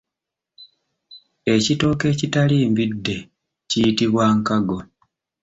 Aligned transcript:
Ekitooke 1.55 2.05
ekitali 2.13 2.57
mbidde 2.71 3.17
kiyitibwa 3.69 4.23
Nkago. 4.37 4.79